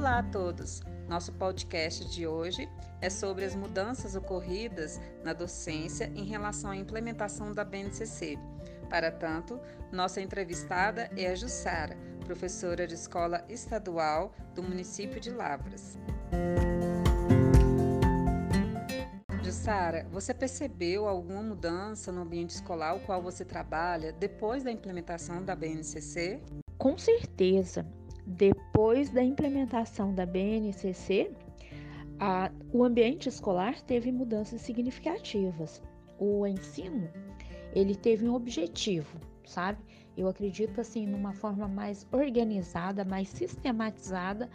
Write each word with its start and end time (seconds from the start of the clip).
Olá 0.00 0.20
a 0.20 0.22
todos! 0.22 0.80
Nosso 1.06 1.30
podcast 1.34 2.08
de 2.08 2.26
hoje 2.26 2.66
é 3.02 3.10
sobre 3.10 3.44
as 3.44 3.54
mudanças 3.54 4.16
ocorridas 4.16 4.98
na 5.22 5.34
docência 5.34 6.10
em 6.16 6.24
relação 6.24 6.70
à 6.70 6.76
implementação 6.76 7.52
da 7.52 7.62
BNCC. 7.62 8.38
Para 8.88 9.12
tanto, 9.12 9.60
nossa 9.92 10.22
entrevistada 10.22 11.10
é 11.14 11.26
a 11.26 11.34
Jussara, 11.34 11.98
professora 12.24 12.86
de 12.86 12.94
escola 12.94 13.44
estadual 13.46 14.32
do 14.54 14.62
município 14.62 15.20
de 15.20 15.28
Lavras. 15.28 15.98
Jussara, 19.42 20.08
você 20.10 20.32
percebeu 20.32 21.06
alguma 21.06 21.42
mudança 21.42 22.10
no 22.10 22.22
ambiente 22.22 22.54
escolar 22.54 22.92
ao 22.92 23.00
qual 23.00 23.20
você 23.20 23.44
trabalha 23.44 24.14
depois 24.14 24.62
da 24.62 24.72
implementação 24.72 25.44
da 25.44 25.54
BNCC? 25.54 26.40
Com 26.78 26.96
certeza. 26.96 27.84
Depois 28.36 29.10
da 29.10 29.24
implementação 29.24 30.14
da 30.14 30.24
BNCC, 30.24 31.32
a, 32.18 32.50
o 32.72 32.84
ambiente 32.84 33.28
escolar 33.28 33.80
teve 33.80 34.12
mudanças 34.12 34.60
significativas. 34.60 35.82
O 36.16 36.46
ensino, 36.46 37.08
ele 37.74 37.96
teve 37.96 38.28
um 38.28 38.34
objetivo, 38.34 39.18
sabe? 39.44 39.82
Eu 40.16 40.28
acredito 40.28 40.80
assim 40.80 41.06
numa 41.06 41.32
forma 41.32 41.66
mais 41.66 42.06
organizada, 42.12 43.04
mais 43.04 43.28
sistematizada 43.28 44.48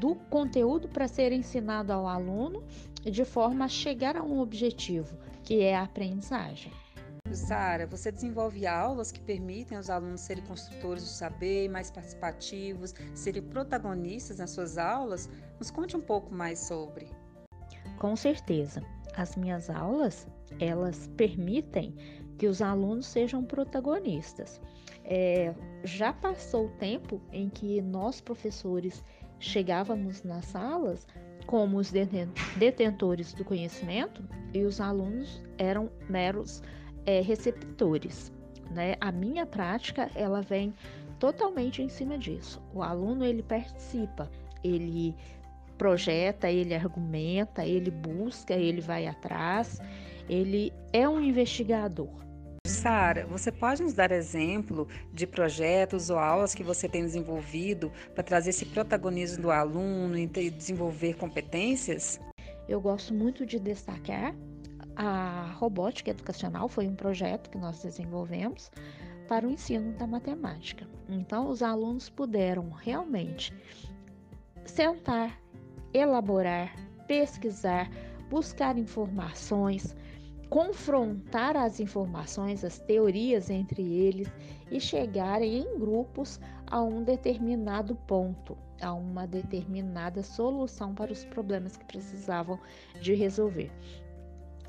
do 0.00 0.16
conteúdo 0.28 0.88
para 0.88 1.06
ser 1.06 1.30
ensinado 1.30 1.92
ao 1.92 2.08
aluno, 2.08 2.64
de 3.04 3.24
forma 3.24 3.66
a 3.66 3.68
chegar 3.68 4.16
a 4.16 4.22
um 4.22 4.40
objetivo, 4.40 5.16
que 5.44 5.60
é 5.60 5.76
a 5.76 5.84
aprendizagem. 5.84 6.72
Sara, 7.34 7.86
você 7.86 8.12
desenvolve 8.12 8.66
aulas 8.66 9.10
que 9.10 9.20
permitem 9.20 9.76
aos 9.76 9.90
alunos 9.90 10.20
serem 10.20 10.44
construtores 10.44 11.02
do 11.02 11.08
saber, 11.08 11.68
mais 11.68 11.90
participativos, 11.90 12.94
serem 13.14 13.42
protagonistas 13.42 14.38
nas 14.38 14.50
suas 14.50 14.78
aulas? 14.78 15.28
Nos 15.58 15.70
conte 15.70 15.96
um 15.96 16.00
pouco 16.00 16.34
mais 16.34 16.58
sobre. 16.58 17.08
Com 17.98 18.16
certeza. 18.16 18.82
As 19.14 19.36
minhas 19.36 19.68
aulas, 19.68 20.26
elas 20.58 21.08
permitem 21.16 21.94
que 22.38 22.46
os 22.46 22.62
alunos 22.62 23.06
sejam 23.06 23.44
protagonistas. 23.44 24.60
É, 25.04 25.54
já 25.84 26.12
passou 26.12 26.66
o 26.66 26.70
tempo 26.78 27.20
em 27.30 27.48
que 27.48 27.80
nós, 27.82 28.20
professores, 28.20 29.02
chegávamos 29.38 30.22
nas 30.22 30.46
salas 30.46 31.06
como 31.46 31.78
os 31.78 31.92
detentores 32.56 33.32
do 33.32 33.44
conhecimento 33.44 34.22
e 34.54 34.64
os 34.64 34.80
alunos 34.80 35.42
eram 35.58 35.90
meros 36.08 36.62
é, 37.06 37.20
receptores. 37.20 38.32
Né? 38.70 38.96
A 39.00 39.12
minha 39.12 39.44
prática 39.46 40.10
ela 40.14 40.40
vem 40.40 40.72
totalmente 41.18 41.82
em 41.82 41.88
cima 41.88 42.18
disso. 42.18 42.60
O 42.74 42.82
aluno 42.82 43.24
ele 43.24 43.42
participa, 43.42 44.30
ele 44.64 45.14
projeta, 45.76 46.50
ele 46.50 46.74
argumenta, 46.74 47.64
ele 47.64 47.90
busca, 47.90 48.54
ele 48.54 48.80
vai 48.80 49.06
atrás, 49.06 49.80
ele 50.28 50.72
é 50.92 51.08
um 51.08 51.20
investigador. 51.20 52.22
Sara, 52.66 53.26
você 53.26 53.50
pode 53.50 53.82
nos 53.82 53.92
dar 53.92 54.12
exemplo 54.12 54.86
de 55.12 55.26
projetos 55.26 56.10
ou 56.10 56.18
aulas 56.18 56.54
que 56.54 56.62
você 56.62 56.88
tem 56.88 57.04
desenvolvido 57.04 57.92
para 58.14 58.22
trazer 58.22 58.50
esse 58.50 58.64
protagonismo 58.66 59.42
do 59.42 59.50
aluno 59.50 60.16
e 60.16 60.26
desenvolver 60.26 61.14
competências? 61.16 62.20
Eu 62.68 62.80
gosto 62.80 63.12
muito 63.12 63.44
de 63.44 63.58
destacar 63.58 64.34
a 64.96 65.41
robótica 65.62 66.10
educacional 66.10 66.68
foi 66.68 66.88
um 66.88 66.96
projeto 66.96 67.48
que 67.48 67.56
nós 67.56 67.80
desenvolvemos 67.80 68.68
para 69.28 69.46
o 69.46 69.50
ensino 69.50 69.92
da 69.92 70.08
matemática. 70.08 70.88
Então, 71.08 71.48
os 71.48 71.62
alunos 71.62 72.10
puderam 72.10 72.70
realmente 72.70 73.54
sentar, 74.64 75.40
elaborar, 75.94 76.74
pesquisar, 77.06 77.88
buscar 78.28 78.76
informações, 78.76 79.94
confrontar 80.50 81.56
as 81.56 81.78
informações, 81.78 82.64
as 82.64 82.80
teorias 82.80 83.48
entre 83.48 83.82
eles 83.82 84.28
e 84.68 84.80
chegarem 84.80 85.58
em 85.60 85.78
grupos 85.78 86.40
a 86.66 86.82
um 86.82 87.04
determinado 87.04 87.94
ponto, 87.94 88.58
a 88.80 88.92
uma 88.92 89.28
determinada 89.28 90.24
solução 90.24 90.92
para 90.92 91.12
os 91.12 91.24
problemas 91.26 91.76
que 91.76 91.84
precisavam 91.84 92.58
de 93.00 93.14
resolver 93.14 93.70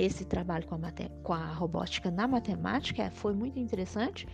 esse 0.00 0.24
trabalho 0.24 0.66
com 0.66 0.74
a, 0.74 0.92
com 1.22 1.32
a 1.32 1.52
robótica 1.52 2.10
na 2.10 2.26
matemática 2.26 3.10
foi 3.10 3.34
muito 3.34 3.58
interessante, 3.58 4.26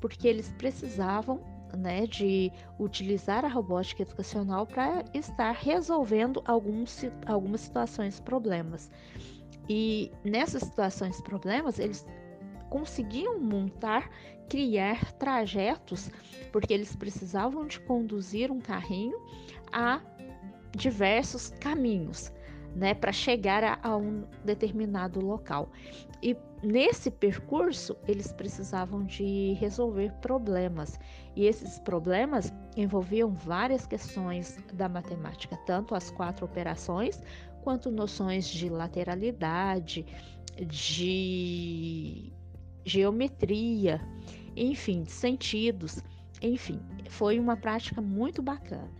porque 0.00 0.26
eles 0.26 0.50
precisavam 0.58 1.40
né, 1.76 2.06
de 2.06 2.50
utilizar 2.78 3.44
a 3.44 3.48
robótica 3.48 4.02
educacional 4.02 4.66
para 4.66 5.04
estar 5.14 5.52
resolvendo 5.52 6.42
alguns, 6.44 7.04
algumas 7.26 7.60
situações, 7.60 8.18
problemas. 8.18 8.90
E 9.68 10.10
nessas 10.24 10.62
situações, 10.62 11.20
problemas, 11.20 11.78
eles 11.78 12.04
conseguiam 12.68 13.38
montar, 13.38 14.10
criar 14.48 15.12
trajetos, 15.12 16.10
porque 16.50 16.72
eles 16.72 16.96
precisavam 16.96 17.66
de 17.66 17.78
conduzir 17.80 18.50
um 18.50 18.60
carrinho 18.60 19.16
a 19.72 20.00
diversos 20.72 21.50
caminhos 21.60 22.32
né, 22.74 22.94
para 22.94 23.12
chegar 23.12 23.62
a, 23.64 23.78
a, 23.82 23.96
um 23.96 24.24
determinado 24.44 25.20
local. 25.20 25.70
E 26.22 26.36
nesse 26.62 27.10
percurso, 27.10 27.96
eles 28.06 28.32
precisavam 28.32 29.04
de 29.04 29.54
resolver 29.54 30.12
problemas. 30.20 30.98
E 31.34 31.46
esses 31.46 31.78
problemas 31.80 32.52
envolviam 32.76 33.32
várias 33.32 33.86
questões 33.86 34.58
da 34.74 34.88
matemática, 34.88 35.56
tanto 35.66 35.94
as 35.94 36.10
quatro 36.10 36.44
operações, 36.44 37.22
quanto 37.62 37.90
noções 37.90 38.46
de 38.46 38.68
lateralidade, 38.68 40.04
de 40.66 42.32
geometria, 42.84 44.00
enfim, 44.56 45.02
de 45.02 45.12
sentidos. 45.12 46.02
Enfim, 46.42 46.80
foi 47.08 47.38
uma 47.38 47.56
prática 47.56 48.00
muito 48.00 48.42
bacana. 48.42 48.90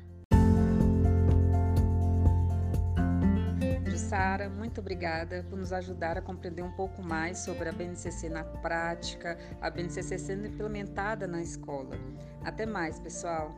Sara, 4.10 4.48
muito 4.48 4.80
obrigada 4.80 5.46
por 5.48 5.56
nos 5.56 5.72
ajudar 5.72 6.18
a 6.18 6.20
compreender 6.20 6.62
um 6.62 6.72
pouco 6.72 7.00
mais 7.00 7.38
sobre 7.38 7.68
a 7.68 7.72
BNCC 7.72 8.28
na 8.28 8.42
prática, 8.42 9.38
a 9.60 9.70
BNCC 9.70 10.18
sendo 10.18 10.48
implementada 10.48 11.28
na 11.28 11.40
escola. 11.40 11.96
Até 12.42 12.66
mais, 12.66 12.98
pessoal! 12.98 13.54